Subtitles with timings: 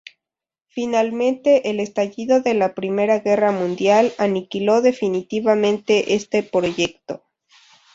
[0.65, 7.21] Finalmente, el estallido de la Primera Guerra Mundial aniquiló definitivamente este proyecto.